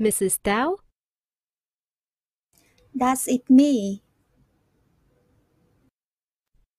[0.00, 0.42] Mrs.
[0.42, 0.78] Dow?
[2.94, 4.02] That's it me.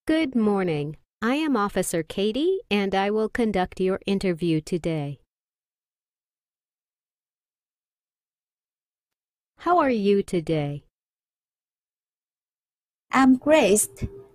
[0.08, 0.98] Good morning.
[1.22, 5.20] I am Officer Katie, and I will conduct your interview today.
[9.60, 10.84] How are you today?
[13.12, 13.88] I'm great.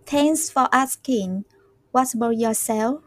[0.06, 1.44] Thanks for asking.
[1.92, 3.04] What about yourself?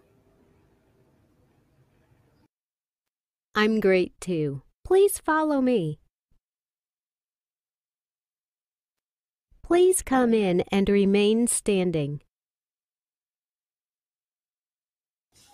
[3.55, 4.61] I'm great too.
[4.93, 5.97] Please follow me.
[9.63, 12.21] Please come in and remain standing.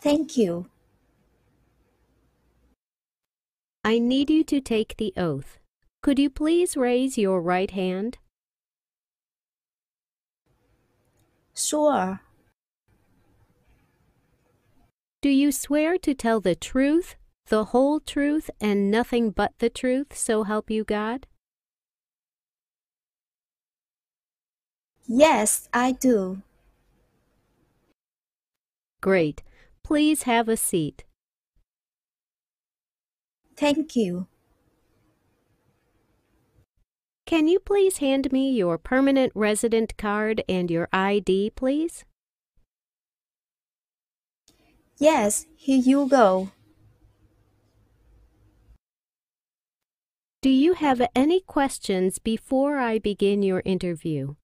[0.04, 0.68] Thank you.
[3.86, 5.58] I need you to take the oath.
[6.04, 8.18] Could you please raise your right hand?
[11.56, 12.20] Sure.
[15.22, 17.16] Do you swear to tell the truth,
[17.50, 21.28] the whole truth, and nothing but the truth, so help you God?
[25.06, 26.42] Yes, I do.
[29.02, 29.42] Great.
[29.84, 31.04] Please have a seat.
[33.58, 34.28] Thank you.
[37.26, 42.04] Can you please hand me your permanent resident card and your ID, please?
[44.98, 46.52] Yes, here you go.
[50.42, 54.36] Do you have any questions before I begin your interview?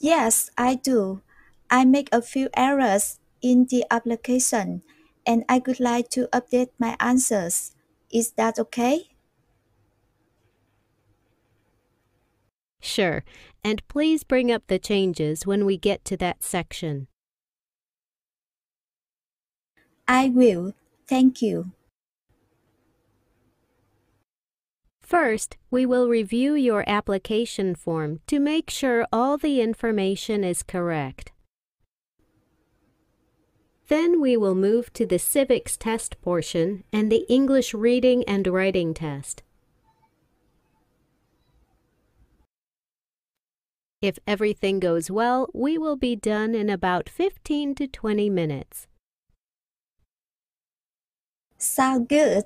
[0.00, 1.22] Yes, I do.
[1.70, 4.82] I make a few errors in the application
[5.24, 7.76] and I would like to update my answers.
[8.10, 9.10] Is that okay?
[12.82, 13.24] Sure,
[13.64, 17.08] and please bring up the changes when we get to that section.
[20.08, 20.74] I will.
[21.06, 21.72] Thank you.
[25.10, 31.32] First, we will review your application form to make sure all the information is correct.
[33.88, 38.94] Then we will move to the civics test portion and the English reading and writing
[38.94, 39.42] test.
[44.00, 48.86] If everything goes well, we will be done in about 15 to 20 minutes.
[51.58, 52.44] Sound good.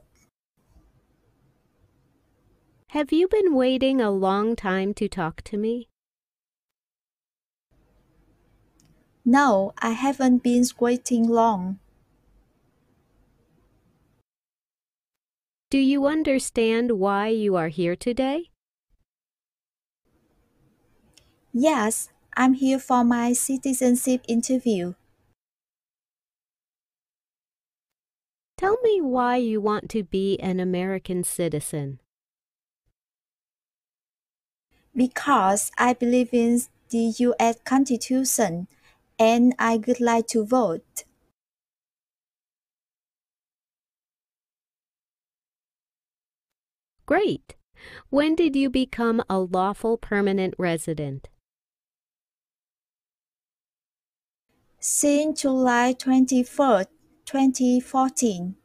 [2.95, 5.89] Have you been waiting a long time to talk to me?
[9.25, 11.81] No, I haven't been waiting long.
[15.71, 18.51] Do you understand why you are here today?
[21.53, 24.95] Yes, I'm here for my citizenship interview.
[28.57, 31.99] Tell me why you want to be an American citizen.
[34.97, 36.61] Because I believe in
[36.91, 37.57] the U.S.
[37.65, 38.69] Constitution
[39.19, 41.05] and I would like to vote.
[47.07, 47.55] Great!
[48.09, 51.29] When did you become a lawful permanent resident?
[54.79, 56.85] Since July 24,
[57.27, 58.57] 2014.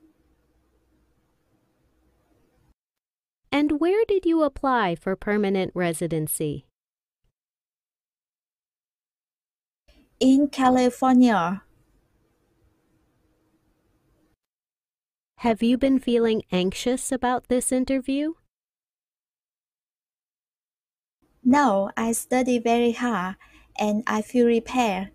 [3.52, 6.66] And where did you apply for permanent residency?
[10.20, 11.64] In California.
[15.38, 18.34] Have you been feeling anxious about this interview?
[21.44, 23.36] No, I study very hard
[23.78, 25.12] and I feel prepared.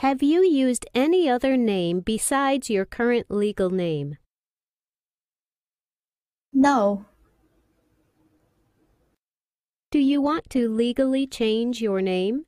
[0.00, 4.18] Have you used any other name besides your current legal name?
[6.52, 7.06] No.
[9.90, 12.44] Do you want to legally change your name?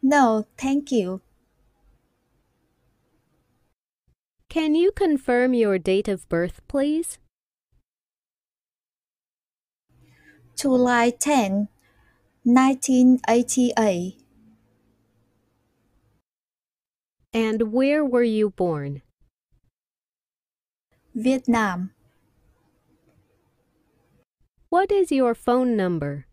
[0.00, 1.20] No, thank you.
[4.48, 7.18] Can you confirm your date of birth, please?
[10.56, 11.68] July 10,
[12.44, 14.24] 1988.
[17.32, 19.00] And where were you born?
[21.14, 21.92] Vietnam.
[24.70, 26.26] What is your phone number?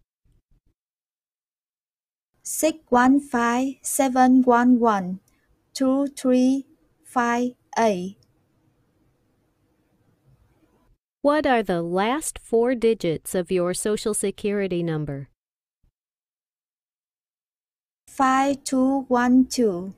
[2.43, 5.19] 615 711
[5.73, 8.17] 2358.
[11.21, 15.29] What are the last four digits of your social security number?
[18.07, 19.95] 5212.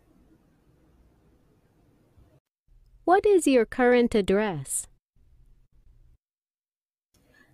[3.07, 4.87] What is your current address?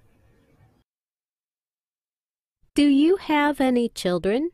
[2.76, 4.52] Do you have any children?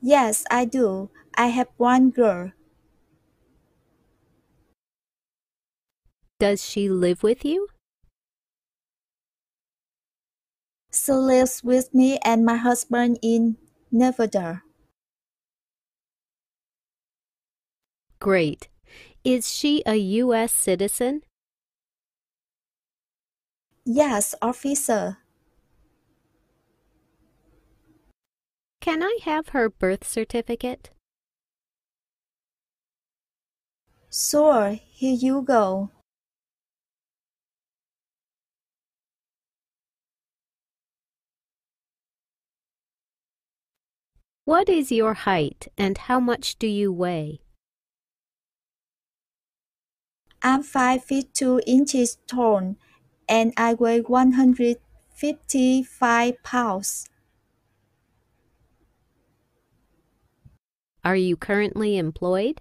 [0.00, 1.10] Yes, I do.
[1.34, 2.52] I have one girl.
[6.38, 7.68] Does she live with you?
[10.92, 13.56] She lives with me and my husband in
[13.92, 14.64] Nevada.
[18.18, 18.68] Great.
[19.26, 20.52] Is she a U.S.
[20.52, 21.22] citizen?
[23.84, 25.18] Yes, officer.
[28.80, 30.90] Can I have her birth certificate?
[34.12, 35.90] Sure, here you go.
[44.44, 47.40] What is your height and how much do you weigh?
[50.46, 52.76] I'm 5 feet 2 inches tall
[53.28, 57.08] and I weigh 155 pounds.
[61.04, 62.60] Are you currently employed?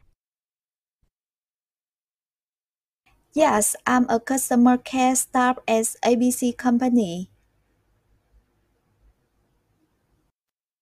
[3.33, 7.29] Yes, I'm a customer care staff at ABC Company.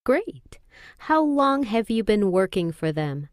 [0.05, 0.59] Great.
[0.99, 3.27] How long have you been working for them?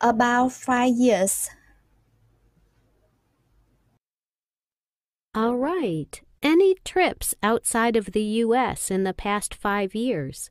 [0.00, 1.50] About five years.
[5.34, 6.20] All right.
[6.42, 8.90] Any trips outside of the U.S.
[8.90, 10.50] in the past five years?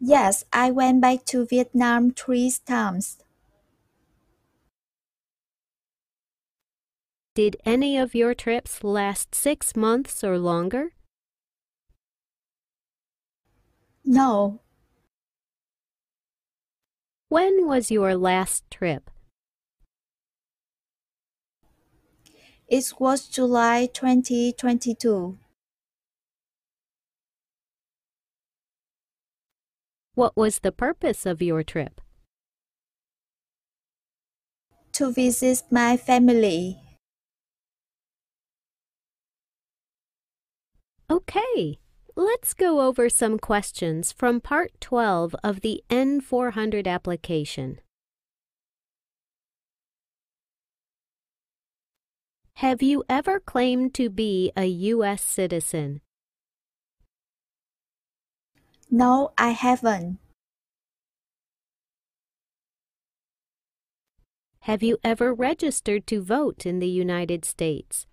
[0.00, 3.18] Yes, I went back to Vietnam three times.
[7.34, 10.90] Did any of your trips last six months or longer?
[14.04, 14.60] No,
[17.34, 19.10] When was your last trip?
[22.68, 25.36] it was July 2022.
[30.14, 32.00] What was the purpose of your trip?
[34.92, 36.78] To visit my family.
[41.10, 41.80] Okay,
[42.16, 47.80] let's go over some questions from Part 12 of the N400 application.
[52.58, 55.22] Have you ever claimed to be a U.S.
[55.22, 56.00] citizen?
[58.90, 60.18] No, I haven't.
[64.60, 68.06] Have you ever registered to vote in the United States?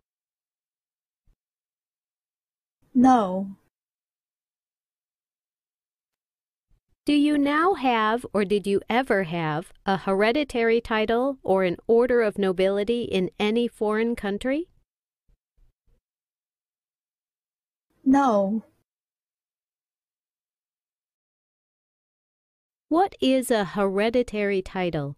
[2.93, 3.55] No.
[7.11, 12.21] Do you now have or did you ever have a hereditary title or an order
[12.21, 14.69] of nobility in any foreign country?
[18.05, 18.63] No.
[22.87, 25.17] What is a hereditary title?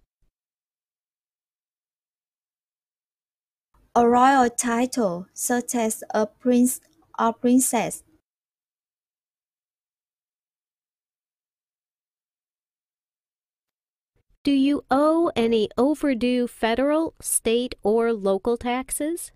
[3.93, 6.81] A royal title, such as a prince
[7.19, 8.01] or princess.
[14.43, 19.31] Do you owe any overdue federal, state, or local taxes?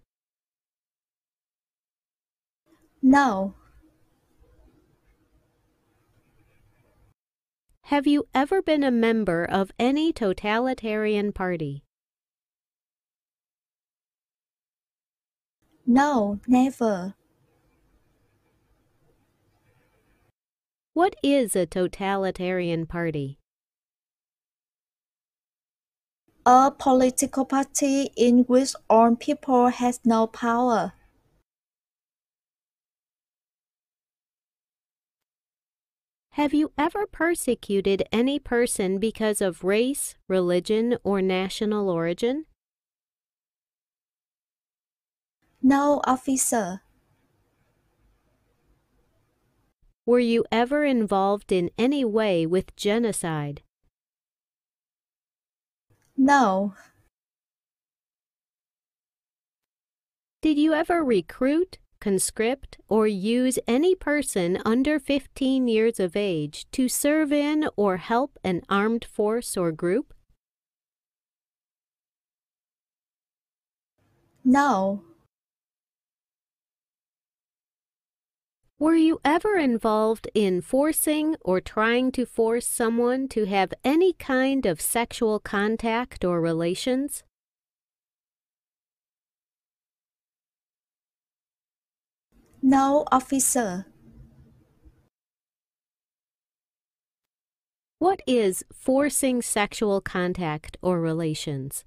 [3.02, 3.56] No.
[7.84, 11.86] Have you ever been a member of any totalitarian party?
[15.86, 17.16] No, never.
[20.92, 23.37] What is a totalitarian party?
[26.50, 30.94] A political party in which all people has no power.
[36.32, 42.46] Have you ever persecuted any person because of race, religion, or national origin?
[45.62, 46.82] No, officer.
[50.06, 53.64] Were you ever involved in any way with genocide?
[56.18, 56.74] No.
[60.42, 66.88] Did you ever recruit, conscript, or use any person under 15 years of age to
[66.90, 70.14] serve in or help an armed force or group?
[74.44, 75.04] No.
[78.80, 84.68] Were you ever involved in forcing or trying to force someone to have any kind
[84.68, 87.24] of sexual contact or relations?
[92.62, 93.88] No, officer.
[97.98, 101.84] What is forcing sexual contact or relations?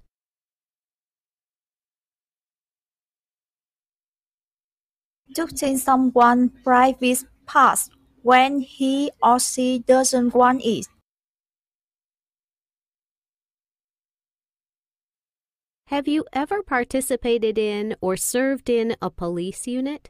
[5.35, 7.89] Touching someone's private parts
[8.21, 10.87] when he or she doesn't want it.
[15.87, 20.09] Have you ever participated in or served in a police unit?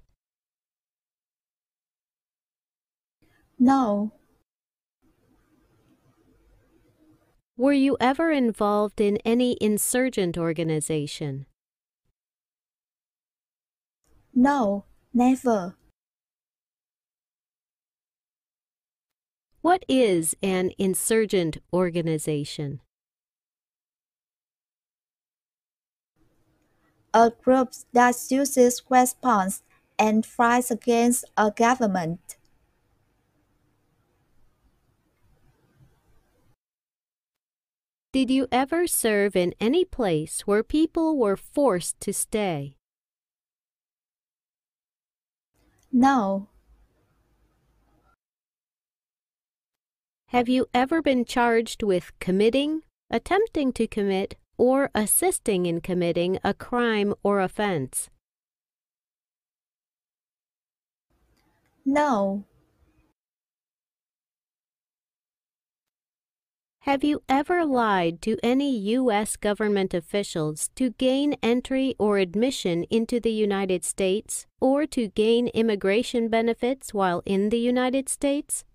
[3.58, 4.12] No.
[7.58, 11.46] Were you ever involved in any insurgent organization?
[14.34, 15.76] No, never.
[19.62, 22.82] What is an insurgent organization?
[27.14, 29.64] A group that uses weapons
[30.00, 32.38] and fights against a government.
[38.14, 42.76] Did you ever serve in any place where people were forced to stay?
[45.92, 46.48] No.
[50.28, 56.54] Have you ever been charged with committing, attempting to commit, or assisting in committing a
[56.54, 58.10] crime or offense?
[61.84, 62.46] No.
[66.86, 69.36] Have you ever lied to any U.S.
[69.36, 76.28] government officials to gain entry or admission into the United States or to gain immigration
[76.28, 78.66] benefits while in the United States?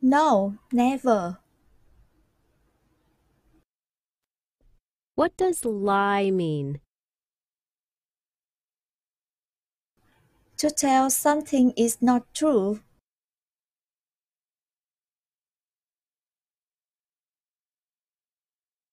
[0.00, 1.38] No, never.
[5.16, 6.80] What does lie mean?
[10.60, 12.80] To tell something is not true.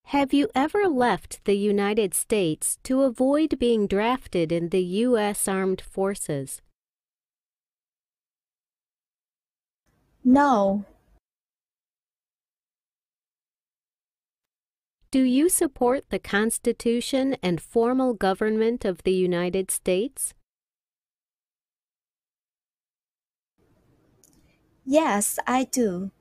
[0.05, 5.45] Have you ever left the United States to avoid being drafted in the U.S.
[5.45, 6.61] Armed Forces?
[10.23, 10.85] No.
[15.11, 20.33] Do you support the Constitution and formal government of the United States?
[24.89, 26.11] Yes, I do.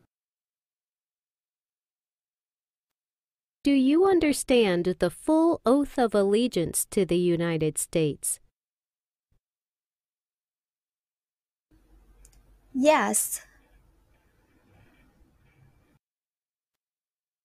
[3.63, 8.41] Do you understand the full oath of allegiance to the United States?
[12.75, 13.47] Yes.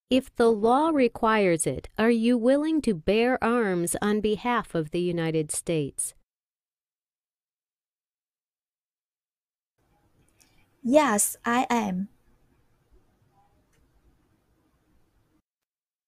[0.10, 5.02] If the law requires it, are you willing to bear arms on behalf of the
[5.02, 6.16] United States?
[10.84, 12.10] Yes, I am.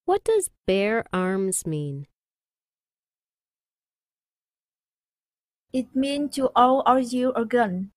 [0.05, 2.07] What does bear arms mean?
[5.73, 7.91] It means to own or use a gun.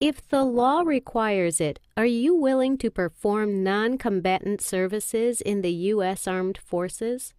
[0.00, 5.72] If the law requires it, are you willing to perform non combatant services in the
[5.72, 6.26] U.S.
[6.26, 7.32] Armed Forces?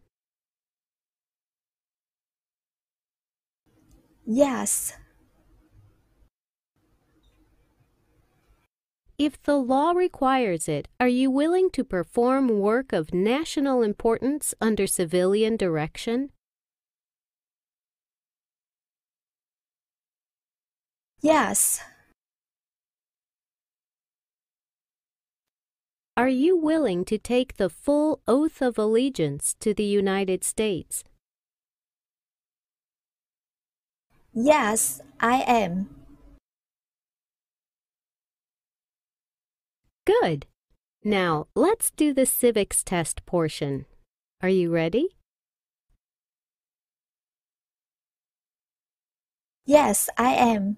[4.31, 4.93] Yes.
[9.17, 14.85] If the law requires it, are you willing to perform work of national importance under
[14.85, 16.29] civilian direction?
[21.21, 21.81] Yes.
[26.15, 31.03] Are you willing to take the full oath of allegiance to the United States?
[34.33, 35.89] Yes, I am.
[40.05, 40.47] Good.
[41.03, 43.85] Now, let's do the civics test portion.
[44.41, 45.15] Are you ready?
[49.65, 50.77] Yes, I am.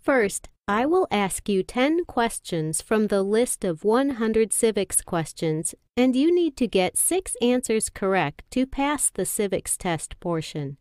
[0.00, 6.14] First, I will ask you 10 questions from the list of 100 civics questions, and
[6.14, 10.76] you need to get six answers correct to pass the civics test portion.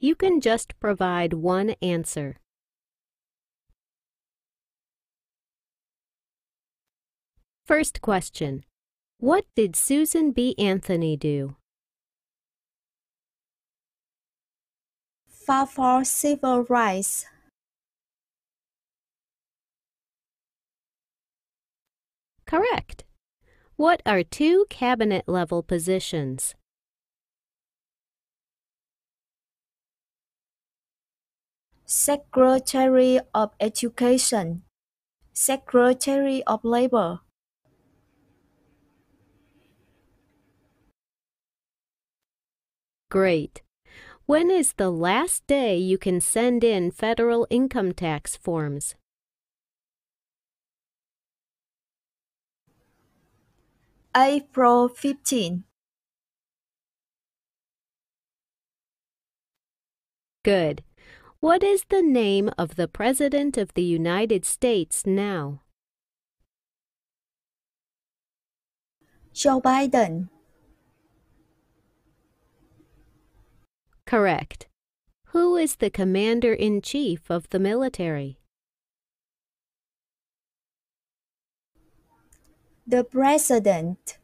[0.00, 2.38] You can just provide one answer.
[7.64, 8.64] First question.
[9.18, 10.56] What did Susan B.
[10.58, 11.57] Anthony do?
[15.48, 17.24] Fought for civil rights.
[22.44, 23.04] Correct.
[23.76, 26.54] What are two cabinet level positions?
[31.86, 34.64] Secretary of Education.
[35.32, 37.20] Secretary of Labor.
[43.08, 43.62] Great.
[44.28, 48.94] When is the last day you can send in federal income tax forms?
[54.14, 55.64] April 15.
[60.44, 60.84] Good.
[61.40, 65.62] What is the name of the President of the United States now?
[69.32, 70.28] Joe Biden.
[74.08, 74.68] Correct.
[75.32, 78.38] Who is the Commander in Chief of the military?
[82.86, 84.16] The President.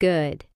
[0.00, 0.46] Good.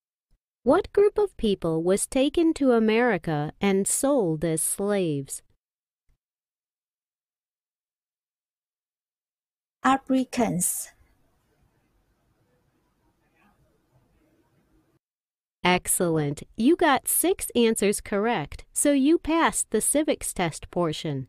[0.63, 5.43] What group of people was taken to America and sold as slaves?
[9.85, 10.89] Africans.
[15.65, 16.43] Excellent.
[16.57, 21.29] You got six answers correct, so you passed the civics test portion.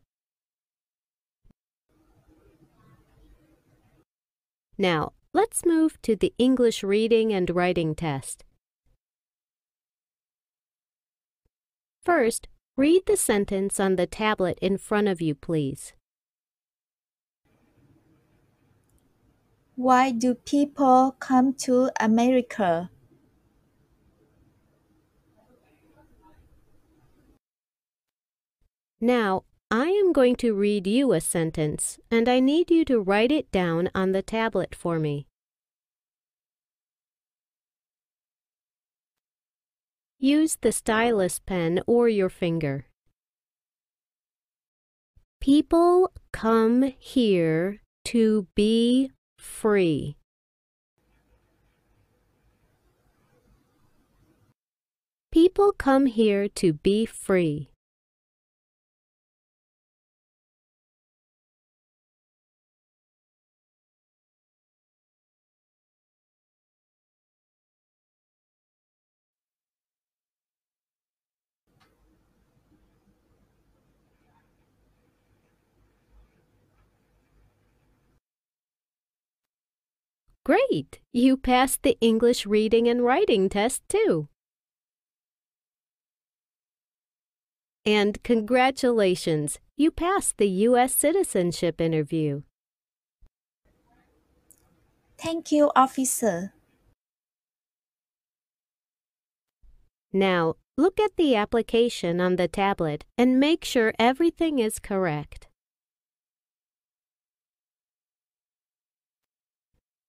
[4.76, 8.44] Now, let's move to the English reading and writing test.
[12.02, 15.92] First, read the sentence on the tablet in front of you, please.
[19.76, 22.90] Why do people come to America?
[29.04, 33.30] Now, I am going to read you a sentence, and I need you to write
[33.30, 35.26] it down on the tablet for me.
[40.18, 42.86] Use the stylus pen or your finger.
[45.38, 50.16] People come here to be free.
[55.30, 57.73] People come here to be free.
[80.44, 81.00] Great!
[81.10, 84.28] You passed the English reading and writing test too.
[87.86, 89.58] And congratulations!
[89.76, 90.94] You passed the U.S.
[90.94, 92.42] citizenship interview.
[95.16, 96.52] Thank you, officer.
[100.12, 105.48] Now, look at the application on the tablet and make sure everything is correct.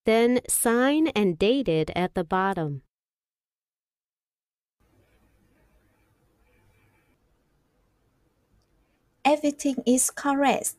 [0.05, 2.83] Then sign and date it at the bottom.
[9.25, 10.75] Everything is correct.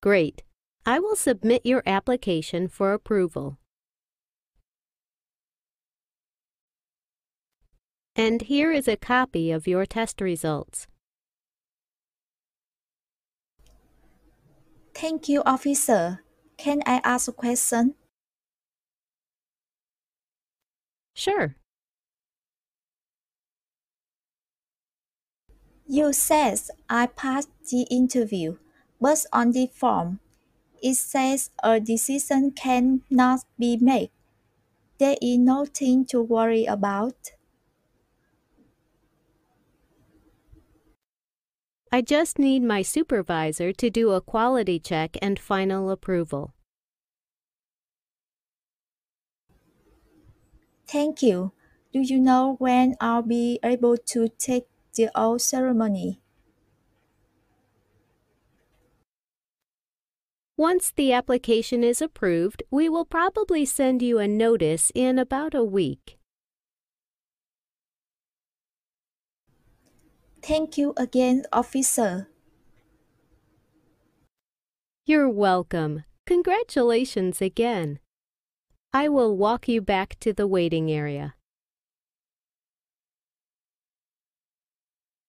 [0.00, 0.42] Great.
[0.86, 3.58] I will submit your application for approval.
[8.16, 10.86] And here is a copy of your test results.
[14.94, 16.22] Thank you, officer.
[16.56, 17.94] Can I ask a question?
[21.14, 21.56] Sure.
[25.86, 26.58] You said
[26.90, 28.58] I passed the interview,
[29.00, 30.18] but on the form,
[30.82, 34.10] it says a decision cannot be made.
[34.98, 37.32] There is nothing to worry about.
[41.94, 46.54] I just need my supervisor to do a quality check and final approval.
[50.86, 51.52] Thank you.
[51.92, 56.18] Do you know when I'll be able to take the oath ceremony?
[60.56, 65.64] Once the application is approved, we will probably send you a notice in about a
[65.64, 66.16] week.
[70.42, 72.28] Thank you again, officer.
[75.06, 76.04] You're welcome.
[76.26, 77.98] Congratulations again.
[78.92, 81.34] I will walk you back to the waiting area.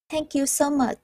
[0.10, 1.00] Thank you so much.